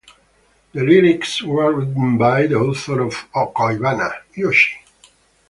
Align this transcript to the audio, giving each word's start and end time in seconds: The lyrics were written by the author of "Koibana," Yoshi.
The 0.73 0.81
lyrics 0.83 1.43
were 1.43 1.71
written 1.75 2.17
by 2.17 2.47
the 2.47 2.55
author 2.55 3.01
of 3.01 3.13
"Koibana," 3.33 4.09
Yoshi. 4.33 4.79